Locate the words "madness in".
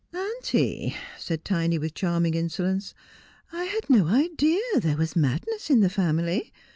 5.15-5.81